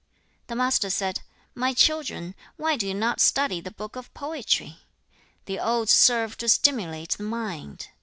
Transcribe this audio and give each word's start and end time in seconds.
1. 0.47 0.47
The 0.47 0.55
Master 0.55 0.89
said, 0.89 1.21
'My 1.53 1.75
children, 1.75 2.33
why 2.57 2.75
do 2.75 2.87
you 2.87 2.93
not 2.95 3.21
study 3.21 3.61
the 3.61 3.69
Book 3.69 3.95
of 3.95 4.11
Poetry? 4.15 4.79
2. 5.45 5.53
'The 5.53 5.59
Odes 5.61 5.91
serve 5.91 6.35
to 6.37 6.49
stimulate 6.49 7.11
the 7.11 7.23
mind. 7.23 7.89